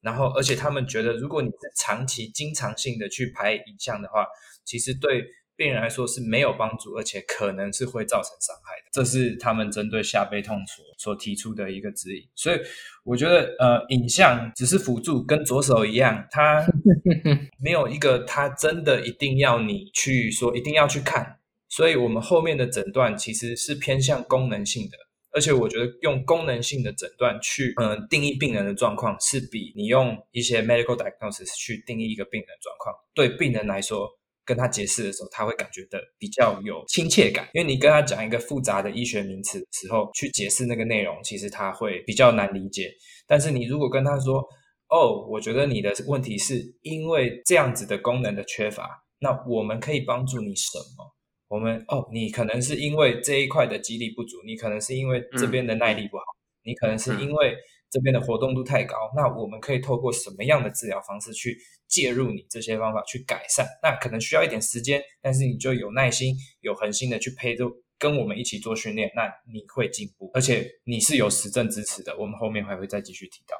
[0.00, 4.26] 然后，而且他们觉得，如果你是长期、经常性的去拍影像的话，
[4.64, 5.24] 其实对。
[5.58, 8.90] 病人来说是没有帮助，而且可能是会造成伤害的。
[8.92, 12.22] 这是他们针对下背痛所所提出的一个指引。
[12.36, 12.60] 所以
[13.02, 16.64] 我觉得，呃，影像只是辅助，跟左手一样，它
[17.60, 21.40] 没有一个，它真的一定要你去说，一定要去看。
[21.68, 24.96] 所以我们后面的诊断其实是偏向功能性的，
[25.32, 34.08] 而且我觉得用功能性的诊断去，嗯、呃，定义病人的状况，是比你用一些 medical diagnosis 去定义一个病人的状况，对病人来说。
[34.48, 42.90] 跟他解释的时候，他会感觉的比较有亲切感，因为你跟他讲一个复杂的医学名词的时候，去解释那个内容，其实他会比较难理解。
[43.26, 44.42] 但是你如果跟他说
[44.88, 48.88] ：“哦，我觉得你的问题是因为这样子的功能的缺乏，
[49.20, 51.14] 那我们可以帮助你什么？
[51.48, 57.54] 我们哦，你可能是因为这一块的肌力不足，你可能是因为这边的耐力不好，嗯、你可能是因为。”
[57.90, 63.66] 这边的活动度太高，那我们可以透过什么样的治疗方式去介入你这些方法去改善？
[63.82, 67.64] 那可能需要一点时间，但是你就有耐心、有恒心的去陪着
[67.98, 72.16] 跟我们一起做训练，那你会进步，而且你是有实证支持的。
[72.18, 73.56] 我们后面还会再继续提到。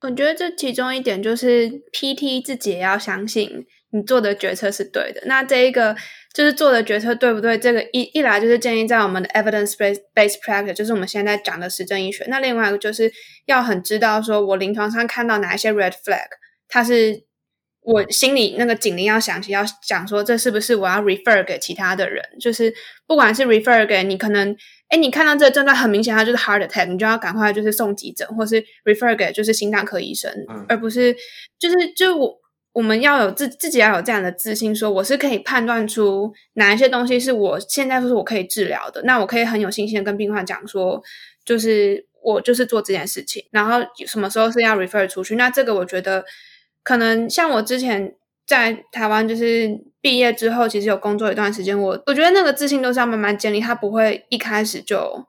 [0.00, 5.22] 我觉得这其中一点就是 PT 自己也要相信你做的决策是对的。
[5.24, 5.96] 那这一个。
[6.34, 7.56] 就是做的决策对不对？
[7.56, 12.24] 这个一一来就是建立在我们的 evidence based practice，就是我们现在讲的实证医学。
[12.26, 13.08] 那另外一个就是
[13.46, 16.26] 要很知道说，我临床上看到哪一些 red flag，
[16.66, 17.22] 它是
[17.82, 22.20] 我心里那个警铃要响起，要讲说这是不是我要 refer 给其他的人？
[22.40, 22.74] 就是
[23.06, 24.56] 不管是 refer 给你，可能
[24.88, 31.14] 哎，你看到这个症状很明显，它就是 heart attack，你就要赶快就是送急诊，或是 refer 给就是心脏科医生，嗯、而不是
[31.60, 32.43] 就是就我。
[32.74, 41.00] 我们要有自自己要有这样的自信，说我是可以判断出哪一些东西是我现在说是我可以治疗的，那我可以很有信心的跟病患讲说，
[41.44, 45.36] 就是我就是做这件事情，然后什么时候是要 refer 出去。
[45.36, 46.24] 那这个我觉得
[46.82, 55.24] 可能像我之前在台湾，就是毕业之后，其实有工作一段时间，我我觉得那个自信都是要慢慢建立，他不会一开始就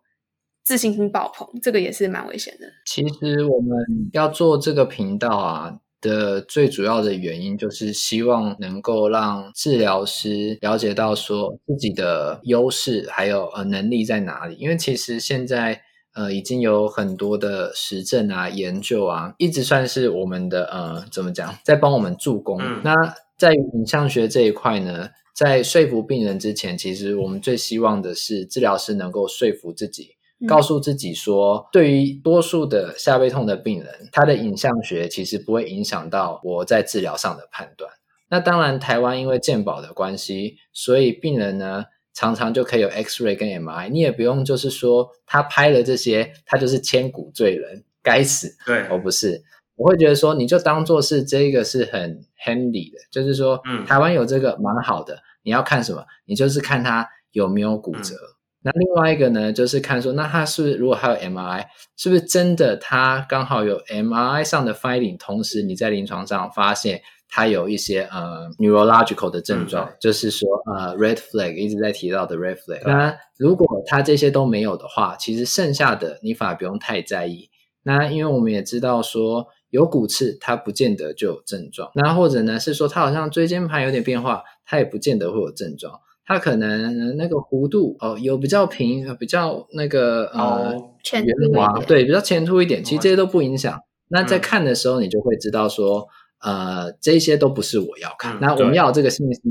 [0.64, 2.66] 自信心爆棚，这个也是蛮危险的。
[2.86, 3.78] 其实我们
[4.14, 5.76] 要做这个频道啊。
[6.02, 15.82] 的最主要的原因就是希望能够让治疗师了解到说自己的优势还有呃能力在哪里，因为其实现在
[16.14, 22.60] 呃已经有很多的实证啊研究啊，一直算是我们的呃怎么讲，在帮我们助攻。
[22.62, 22.94] 嗯、那
[23.38, 30.15] 在影像学这一块呢，在说服病人之前，其实我们最希望的是治疗师能够说服自己，
[30.48, 37.90] 告诉自己说，对于多数的下背痛的病人，他的影像学其实不会影响到我在治疗上的判断。
[38.30, 48.56] 那当然，台湾因为健保的关系，所以病人呢常常就可以有 X-ray 跟 MRI，你也不用就是说他拍了这些，他就是千古罪人，该死。
[48.66, 49.42] 对，我不是，
[49.76, 55.18] 我会觉得说，你就当做是这个是很 handy 的，就是说，嗯，台湾有这个蛮好的。
[55.44, 56.04] 你要看什么？
[56.26, 58.16] 你就是看他有没有骨折。
[58.16, 61.64] 嗯那另外一个呢，就是看说，那他是不是如果还有 MRI，
[61.96, 67.00] 是不是真的他刚好有 MRI 上的 finding，同时你在临床上发现
[67.30, 72.82] 他有一些呃 neurological 的症状，嗯、就是说呃 red flag 一直在提到的 red flag。
[72.88, 77.52] 那如果他这些都没有的话，其实剩下的你反而不用太在意。
[77.84, 81.92] 那因为我们也知道说有骨刺，它不见得就有症状。
[81.94, 86.00] 那或者呢是说他好像椎间盘有点变化，它也不见得会有症状。
[86.26, 90.74] 它可能那个弧度哦，有比较平，比较那个呃
[91.14, 92.84] 圆滑，对，比较前凸一点。
[92.84, 93.80] 其实这些都不影响。
[94.08, 96.08] 那在看的时候，你就会知道说，
[96.42, 98.40] 呃，这些都不是我要看。
[98.40, 99.44] 那我们要有这个信心，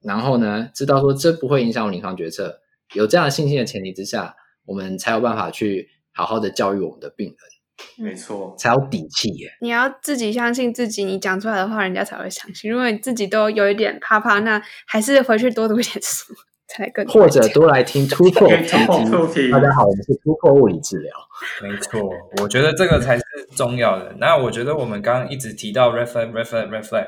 [0.00, 2.60] 然后呢，知道说这不会影响我临床决策。
[2.94, 7.36] 有这样的信心的前提之下，我们才有办法去好好的教育我们的病人。
[7.98, 9.48] 没错，才有底气耶。
[9.60, 12.70] 你要自己相信自己，你讲出来的话，人家才会相信。
[12.70, 16.32] 如果你自己都有一点怕怕，那还是回去多读一点书
[16.68, 17.06] 才更。
[17.06, 19.50] 或者多来听突破听听。
[19.50, 21.12] 大家好，我们是突破物理治疗。
[21.60, 22.00] 没错，
[22.40, 23.22] 我觉得这个才是
[23.56, 24.14] 重要的。
[24.18, 27.06] 那我觉得我们刚刚一直提到 flag red flag，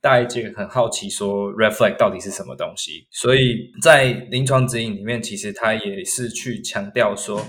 [0.00, 3.06] 大家就很好奇说 flag 到底是什么东西。
[3.10, 7.44] 所以在临床指引里面，其实它也是去强调说，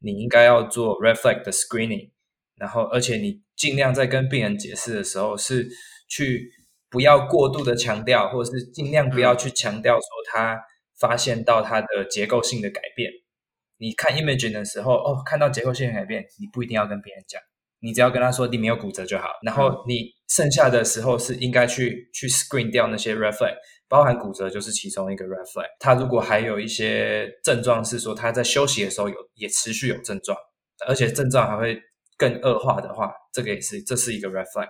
[0.00, 2.10] 你应该要做 flag 的 screening。
[2.56, 5.68] 然后，而且你尽量在跟病人解释的时候，是
[6.08, 6.48] 去
[6.88, 10.60] 不要过度的强调，或者是尽量不要去强调说他
[11.00, 13.10] 发现到他的结构性的改变。
[13.78, 17.42] 你看 imaging 的时候，哦，看到结构性的改变，你不一定要跟别人讲，
[17.80, 19.28] 你只要跟他说你没有骨折就好。
[19.42, 23.56] 然后你剩下的时候是应该去去 screen 掉那些 red flag，
[23.88, 25.66] 包含骨折就是其中一个 red flag。
[25.80, 30.38] 他如果还有一些症状是说他在休息的时候有也持续有症状，
[30.86, 31.76] 而且症状还会。
[32.16, 34.68] 更恶化的话，这个也是，这是一个 red flag。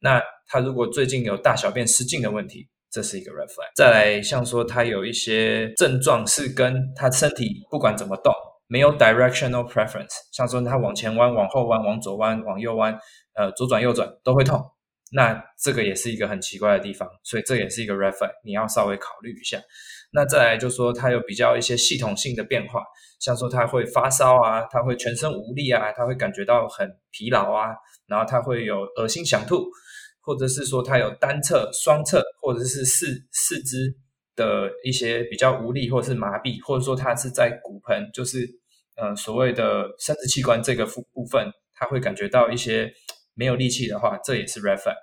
[0.00, 3.70] 那他如果最近有大小便失禁的问题，这是一个 red flag。
[3.76, 8.32] 再来，像说他有一些症状是跟他身体不管怎么动，
[8.66, 12.98] 没有 directional preference，像说他往前弯、往后弯、往左弯、往右弯，
[13.34, 14.60] 呃，左转右转都会痛，
[15.12, 19.60] 那这个也是一个很奇怪的地方，所以这也是一个 red flag，你要稍微考虑一下。
[20.12, 22.82] 那再来就说他有比较一些系统性的变化。
[23.20, 27.68] 像说他会发烧啊，他会全身无力啊，他会感觉到很疲劳啊，
[28.06, 29.66] 然后他会有恶心想吐，
[30.22, 33.94] 或者是说他有单侧、双侧或者是四四肢
[34.34, 38.48] 的一些比较无力或者是麻痹，或者说他是在骨盆，就是
[38.96, 42.90] 呃所谓的生殖器官这个部部分，他会感觉到一些
[43.34, 44.94] 没有力气的话，这也是 refer。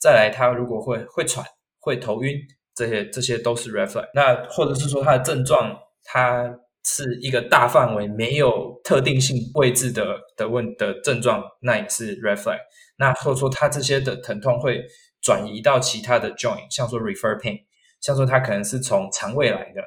[0.00, 1.44] 再来，他如果会会喘、
[1.80, 2.34] 会头晕，
[2.78, 4.08] 这些这些都是 reflex。
[4.14, 6.58] 那或者是说它的症状，它。
[6.84, 12.60] 是一个大范围没有特定性位置的的问的症状，那也是 reflex。
[12.96, 14.82] 那或者说它这些的疼痛会
[15.20, 17.58] 转移到其他的 joint，像说 refer pain，
[18.00, 19.82] 像说它可能是从肠胃来的，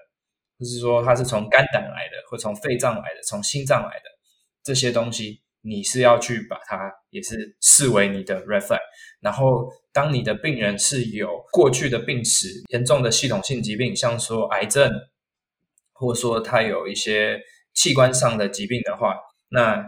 [0.60, 4.06] 或是说它是从肝胆来的，或从肺脏来的，从心脏来的
[4.62, 8.82] 这些东西，你是要去把它也是视为你的 reflex。
[9.22, 14.92] 然后当你的病人是有过去的病史，严重的系统性疾病，像说癌症。
[15.94, 17.40] 或者说他有一些
[17.76, 19.14] 器官上的疾病的话，
[19.50, 19.86] 那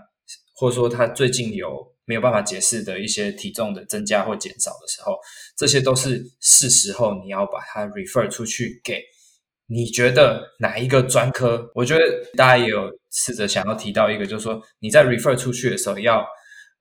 [0.54, 5.18] 或者说他最近有没有办法解释的一些体重的增加或减少的时候，
[5.58, 9.02] 这些都是是时候你要把它 refer 出去给
[9.66, 11.72] 你觉得哪一个专科？
[11.74, 12.02] 我觉得
[12.38, 16.24] 大家也有试着想要提到一个，就是说你在 refer 出去的时候要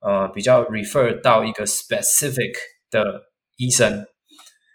[0.03, 2.53] 呃比较 refer 到一个 specific
[2.91, 3.23] 的
[3.57, 4.07] 医生。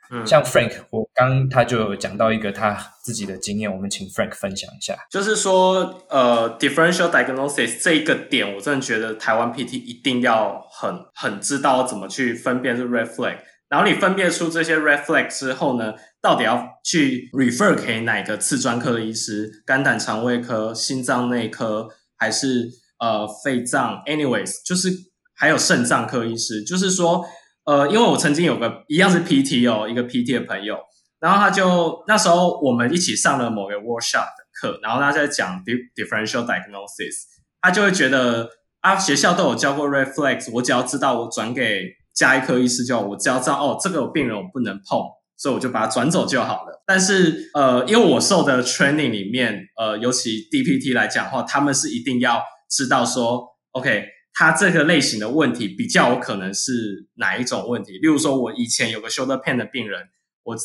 [0.10, 4.98] 嗯，像 Frank，我刚他就有讲到一个他自己的经验，我们请 Frank 分享一下。
[5.12, 13.40] 就是说，呃，differential diagnosis 这一个点，我真的觉得台湾 PT 一定要很很知道怎么去分辨这 red flag。
[13.68, 19.62] 然后你分辨出这些 red flag 之后呢，到底要去 refer 给哪个次专科的医师？
[19.66, 22.70] 肝胆肠胃科、心脏内科，还是
[23.00, 24.90] 呃肺脏？Anyways，就是
[25.38, 27.26] 还有肾脏科医师，就是说。
[27.70, 30.78] 呃，因为我曾经有个一样是 PT 哦，一个 PT 的朋友，
[31.20, 35.62] 然后他就那时候我们一起上了某个 workshop 的课，然后他在讲
[35.94, 37.26] differential diagnosis，
[37.60, 38.48] 他就会觉得
[38.80, 45.02] 啊，学校都有教过 reflex，我只要知道我转给加医科医师就好，我只要知道哦，这个病人我不能碰，
[45.36, 46.82] 所以我就把它转走就好了。
[46.86, 54.06] 但是呃，因为我受的 training 里面，呃，尤其 DPT 来讲的话，他们是一定要知道说，OK，
[54.40, 57.94] 他这个类型的问题比较有可能是哪一种问题。
[57.94, 60.00] 例如说，我以前有个 shoulder pain 的病人，
[60.44, 60.56] 我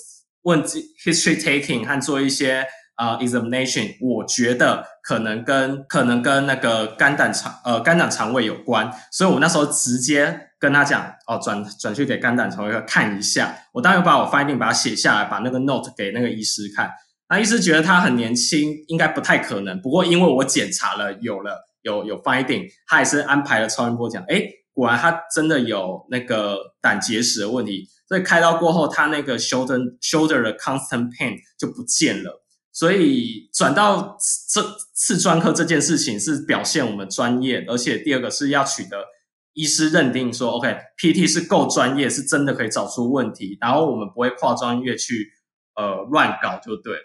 [0.42, 2.66] 问 history taking 和做一些
[2.98, 13.56] 呃 examination，我觉得可能跟可能跟那个肝胆肠呃肝胆肠胃有关，所以我那时候直接跟他讲，哦，转转去给肝胆肠胃科看一下。
[13.72, 16.90] 我当然把我 finding 把它写下来，把那个 note 给那个医师看。
[17.30, 19.80] 那医师觉得他很年轻，应该不太可能。
[19.80, 27.88] 不过因为我检查了，有了有有 finding，他还是安排了超音波讲，诶，果然他真的有那个胆结石的问题。
[28.08, 32.42] 所以开刀过后，他那个 shoulder shoulder 的 constant pain 就不见了。
[32.70, 34.16] 所以转到
[34.50, 34.62] 这
[34.94, 39.04] 次专科这件事情是表现我们专业，而且第二个是要取得
[39.52, 45.30] 医师认定说，OK，PT 是够专业，是真的可以找出问题，然后我们不会跨专业去
[45.74, 46.96] 呃乱搞就对。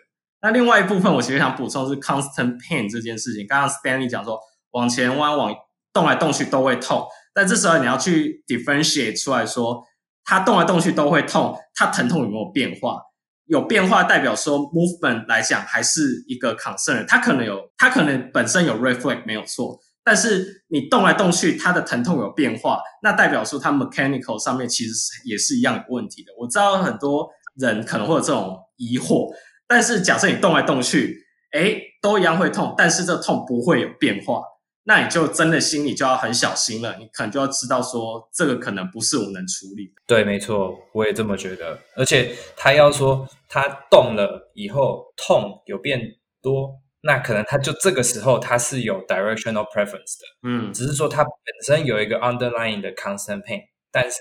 [0.41, 3.45] 那另外一部分，我其实想补充是 constant pain 这件事情。
[3.47, 4.39] 刚刚 Stanley 讲说，
[4.71, 5.53] 往前弯、往
[5.93, 9.83] 动来动去都会痛，但这时候你要去 differentiate 出来说，
[10.23, 13.01] 它动来动去都会痛，它疼痛有没有变化？
[13.45, 24.93] 有变化代表说 movement 来讲还是一个 concern，它可能有，它可能本身有 reflex 没有错，但是你动来动去，它的疼痛有变化，那代表说它 mechanical 上面其实
[25.23, 26.33] 也是一样有问题的。
[26.37, 29.33] 我知道很多人可能会有这种疑惑。
[29.65, 31.17] 但是假设你动来动去，
[31.53, 34.41] 诶，都一样会痛，但是这痛不会有变化，
[34.87, 36.95] 那你就真的心里就要很小心了。
[36.97, 40.01] 你可能就要知道说，这个可能不是我能处理的。
[40.07, 41.77] 对，没错，我也这么觉得。
[41.97, 45.99] 而且他要说他动了以后痛有变
[46.41, 51.33] 多，那可能他就这个时候他是有 directional preference 的，嗯，只是说他本
[51.65, 54.17] 身有一个 underlying 的 constant pain，但是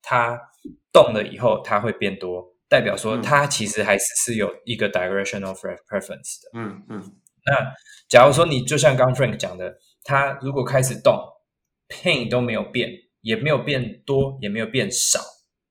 [0.00, 0.40] 他
[0.90, 2.54] 动了以后他会变多。
[2.70, 6.50] 代表说，他其实还是是有一个 directional preference 的。
[6.54, 7.02] 嗯嗯。
[7.44, 7.74] 那
[8.08, 9.74] 假如说你就像刚 Frank 讲的，
[10.04, 11.14] 他如果开始动
[11.88, 12.90] ，pain 都没有变，
[13.20, 15.20] 也没有变多，也没有变少，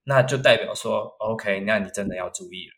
[0.04, 2.74] 那就代表说，OK，那你真的要注意了。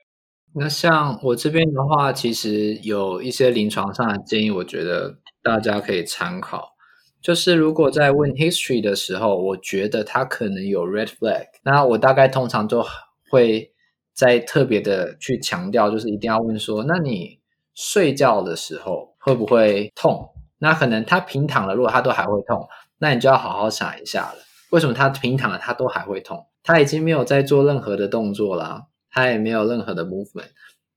[0.55, 6.73] 那像我这边的话，其实有一些临床上的建议，我觉得大家可以参考。
[7.21, 12.85] 就是如果在问 history 的时候，我觉得他可能有 red flag，那我大概通常就
[13.31, 13.71] 会。
[14.15, 17.41] 再特别的去强调，就是一定要问说，那你
[17.75, 20.29] 睡觉的时候会不会痛？
[20.63, 24.39] 那可能他平躺了，如果他都还会痛，那你就要好好想一下了。
[24.71, 26.47] 为什么他平躺了，他都还会痛？
[26.63, 30.51] 他已经没有在做任何的动作了，他也没有任何的 movement。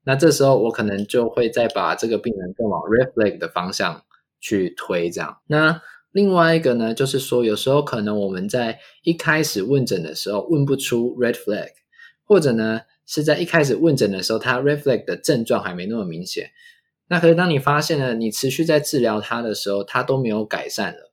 [0.03, 4.03] 那这时候我可能就会再把这个病人更往 red flag 的方向
[4.39, 5.39] 去推，这样。
[5.47, 11.70] 那另外一个呢，就是说有时候可能我们在一开始问诊的时候问不出 red flag，
[12.24, 16.51] 或者呢，是在一开始问诊的时候，他 red flag 的症状还没那么明显。
[17.07, 21.11] 那可是当你发现了，你持续在治疗他的时候，他都没有改善了。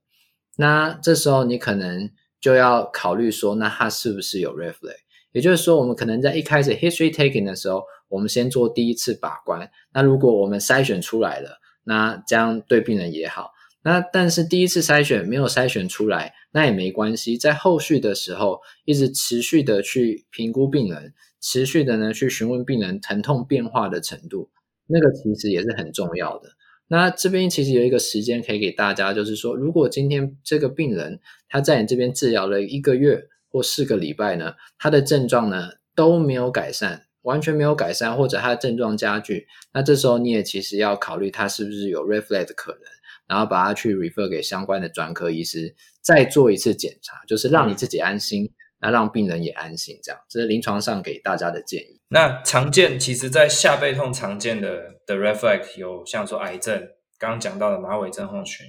[0.57, 4.97] 那这时候你可能就要考虑说，那他是不是有 red flag？
[5.33, 9.71] 也就是说，我们可能在一开始 history taking 的时候，我们先做第一次把关。
[9.95, 13.51] 那如果我们筛选出来了，那这样对病人也好。
[13.85, 21.15] 那但是第一次筛选没有筛选出来，那也没关系，在后续的时候一直持续的去评估病人。
[21.41, 24.51] 持续的呢，去询问病人疼痛变化的程度，
[24.87, 26.51] 那个其实也是很重要的。
[26.89, 42.83] 那这边其实有一个时间可以给大家，就是说，如果今天这个病人他在你这边治疗了一个月或四个礼拜呢，他的症状呢都没有改善，完全没有改善，或者他的症状加剧，那这时候你也其实要考虑他是不是有 red flag 的可能，
[43.27, 48.53] 然后把他去 refer 给相关的专科医师，再做一次检查，就是让你自己安心。
[48.85, 52.01] 那让病人也安心，这样，这是临床上给大家的建议。
[52.13, 56.79] 那常见，其实，在下背痛常见的的 red flag 有像说癌症，
[57.19, 58.67] 刚刚讲到的马尾症候群，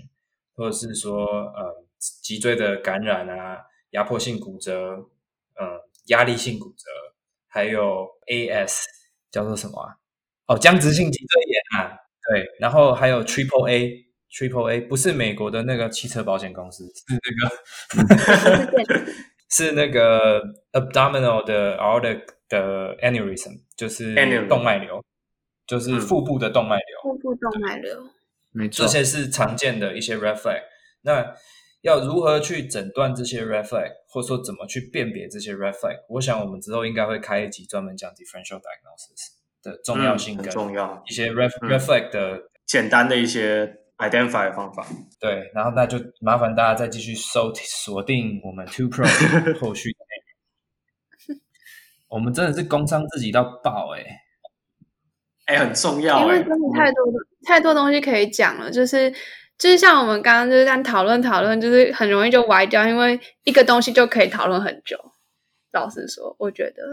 [0.56, 1.86] 或者是说呃
[2.22, 3.58] 脊椎的感染啊，
[3.90, 4.74] 压迫性骨折，
[5.56, 6.86] 呃压力性骨折，
[7.50, 8.84] 还有 AS
[9.30, 9.98] 叫做什么啊？
[10.48, 11.98] 哦，僵直性脊椎炎啊，
[12.32, 19.14] 对，然后还有 Triple A，Triple A 不是美国的那个汽车保险公司，是那个。
[19.50, 20.42] 是那个
[20.72, 22.24] abdominal 的 aortic
[22.54, 24.14] 的 aneurysm，就是
[24.48, 25.04] 动脉瘤，
[25.66, 27.02] 就是腹部的动脉瘤。
[27.02, 28.08] 腹部动脉瘤，
[28.52, 28.86] 没错。
[28.86, 30.62] 这些是常见的一些 red flag。
[31.02, 31.36] 那
[31.82, 35.98] 要如何去诊断这些 red flag，或者说怎么去辨别这些 red flag？
[36.10, 39.32] 我想我们之后应该会开一集专门讲 differential diagnosis
[39.64, 43.80] 的重要性跟重要一些 red red flag 的简单的一些。
[44.00, 44.86] identify 的方法，
[45.20, 49.06] 对，然后那就麻烦大家再继续收锁定我们 Two Pro
[49.62, 49.96] 后续。
[52.14, 54.06] 我们真的是工伤自己到爆哎、欸，
[55.46, 57.16] 哎、欸，很重要、欸，因为真的太多、嗯、
[57.48, 58.70] 太多东西可以讲了。
[58.70, 59.12] 就是
[59.58, 64.96] 就是像我们刚刚就是这样讨论讨论，就是很容易就歪掉，因为一个东西就可以讨论很久。
[65.72, 66.84] 老实说，我觉得，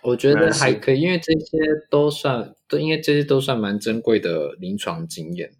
[0.00, 1.58] 我觉得还可以，因为这些
[1.90, 5.50] 都算，都因为这些都算蛮珍贵的临床经验。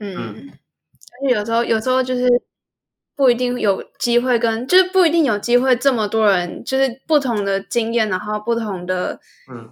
[0.00, 2.28] 嗯，而且有时候有时候就是
[3.16, 9.18] 不一定有机会跟，就是不一定有机会这么多人，就是不同的经验，然后不同的，
[9.50, 9.70] 嗯，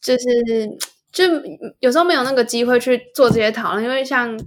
[0.00, 0.24] 就是
[1.12, 1.24] 就
[1.80, 4.38] 有时候没有那个机会去做这些讨论，因为像。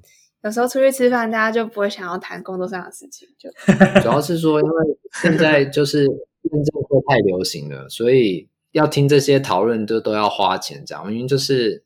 [0.44, 3.30] 有时候出去吃饭，大家就不会想要谈工作上的事情。
[3.38, 3.48] 就
[4.02, 10.84] 主要是说，因为现在就是认证会太流行了，所以要听这些讨论就都要花钱。
[10.84, 11.84] 这样因为就是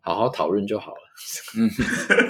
[0.00, 1.03] 好好讨论就好了。
[1.58, 1.68] 嗯，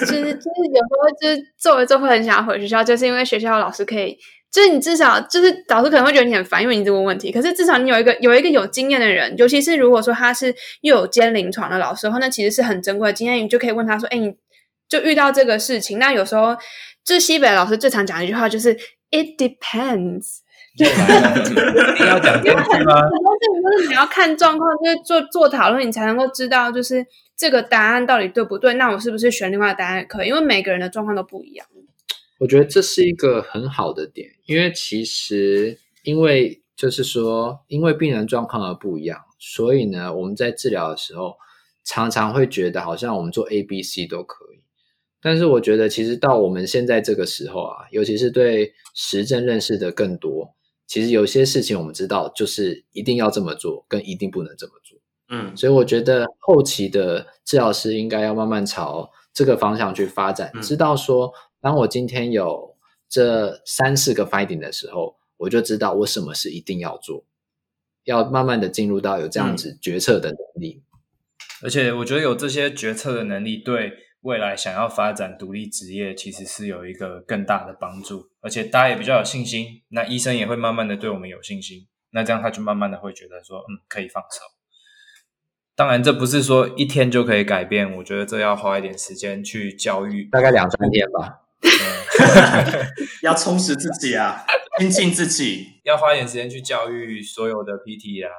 [0.01, 4.16] 其 实就是有时候就是做了做会很想要回学校，就是因为学校老师可以，
[4.53, 7.32] 就是你至少就是老师可能会觉得你很烦，因为你这个问题。
[7.32, 13.43] 可是至少你有一个有一个有经验的人，尤其是如果说他是又有兼临床的老师的话，那其实是很珍贵的经验。
[13.43, 14.32] 你就可以问他说：“哎，你。”
[14.87, 16.55] 就遇到这个事情，那有时候
[17.05, 18.74] 就西北老师最常讲的一句话就是
[19.11, 20.41] “It depends”，
[20.77, 20.91] 就你
[22.07, 23.03] 要讲这句吗？
[23.03, 27.07] 很多事情都是你要看状况，就是做做讨论，你才能够知道，就是
[27.37, 28.75] 这个答案到底对不对？
[28.75, 30.29] 那我是不是选另外的答案可以？
[30.29, 31.66] 因为每个人的状况都不一样。
[32.39, 41.37] 我觉得这是一个很好的点，因为其实因为就是说，因为病人状况而不一样，所以呢，我们在治疗的时候
[41.85, 44.64] 常常会觉得好像我们做 A、B、C 都可以。
[45.22, 50.54] 但是我觉得，其实到我们现在这个时候啊，尤其是对实证认识的更多，
[50.87, 54.99] 其实有些事情我们知道，就是一定要这么做，跟一定不能这么做。
[55.28, 62.76] 嗯，所以我觉得后期的治疗师应该要慢慢朝这个方向去发展，嗯、知道说，当我今天有
[63.09, 67.24] 这三四个 finding 的时候，我就知道我什么是一定要做，
[68.05, 70.82] 要慢慢的进入到有这样子决策的能力。
[70.82, 70.99] 嗯、
[71.62, 74.04] 而且我觉得有这些决策的能力，对。
[74.25, 79.83] 未来想要发展独立职业，其实是有一个更大的帮助，而且大家也比较有信心。
[79.91, 84.41] 那医生也会慢慢的对我们有信心，那这样他就慢慢的会觉得说，嗯，可以放手。
[85.77, 91.43] 当然，这不是说一天就可以改变，我觉得这要花一点时间去教育，大概两三天吧。
[93.22, 94.47] 要充实自己啊，
[94.79, 98.33] 精进自己，要花一点时间去教育所有的 PT 啊。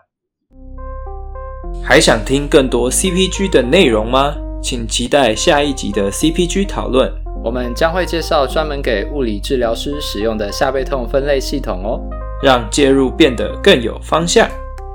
[1.84, 4.36] 还想听更多 CPG 的内容吗？
[4.66, 7.08] 请期待下一集的 CPG 讨论，
[7.44, 12.02] 我们将会介绍专门给物理治疗师使用的下背痛分类系统哦，
[12.42, 14.50] 让介入变得更有方向。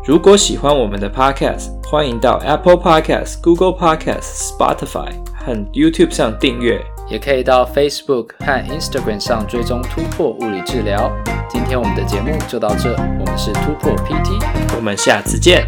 [0.04, 11.12] 如果喜欢我们的 Podcast，欢迎到 Apple Podcast、Google Podcast、Spotify 和 YouTube 上订阅，也可以到 Facebook 和 Instagram 上追踪突破物理治疗。
[11.48, 12.90] 今天我们的节目就到这，
[13.20, 14.42] 我们是突破 PT，
[14.76, 15.64] 我们下次见。